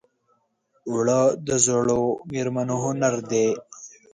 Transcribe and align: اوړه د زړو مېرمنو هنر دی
اوړه 0.89 1.19
د 1.47 1.49
زړو 1.65 2.01
مېرمنو 2.31 2.75
هنر 2.83 3.15
دی 3.31 3.47